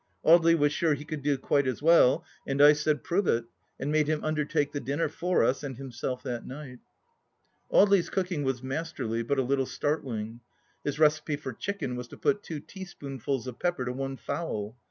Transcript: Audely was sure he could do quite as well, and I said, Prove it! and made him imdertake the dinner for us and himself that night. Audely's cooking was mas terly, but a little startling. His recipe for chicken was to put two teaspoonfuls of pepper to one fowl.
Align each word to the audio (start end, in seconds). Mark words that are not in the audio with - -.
Audely 0.25 0.57
was 0.57 0.73
sure 0.73 0.95
he 0.95 1.05
could 1.05 1.21
do 1.21 1.37
quite 1.37 1.67
as 1.67 1.79
well, 1.79 2.25
and 2.47 2.59
I 2.59 2.73
said, 2.73 3.03
Prove 3.03 3.27
it! 3.27 3.45
and 3.79 3.91
made 3.91 4.07
him 4.07 4.23
imdertake 4.23 4.71
the 4.71 4.79
dinner 4.79 5.07
for 5.07 5.43
us 5.43 5.61
and 5.61 5.77
himself 5.77 6.23
that 6.23 6.43
night. 6.43 6.79
Audely's 7.71 8.09
cooking 8.09 8.41
was 8.41 8.63
mas 8.63 8.91
terly, 8.91 9.21
but 9.21 9.37
a 9.37 9.43
little 9.43 9.67
startling. 9.67 10.39
His 10.83 10.97
recipe 10.97 11.35
for 11.35 11.53
chicken 11.53 11.95
was 11.95 12.07
to 12.07 12.17
put 12.17 12.41
two 12.41 12.59
teaspoonfuls 12.61 13.45
of 13.45 13.59
pepper 13.59 13.85
to 13.85 13.93
one 13.93 14.17
fowl. 14.17 14.75